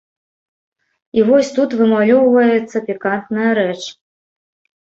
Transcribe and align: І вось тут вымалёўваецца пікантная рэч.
І 1.19 1.25
вось 1.27 1.51
тут 1.59 1.69
вымалёўваецца 1.81 2.77
пікантная 2.89 3.51
рэч. 3.61 3.79